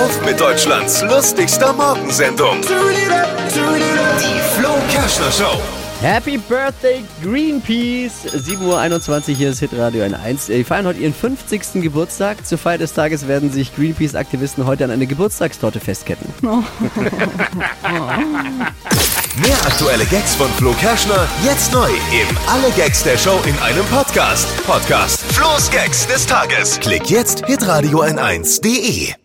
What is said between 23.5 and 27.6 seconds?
einem Podcast. Podcast Flo's Gags des Tages. Klick jetzt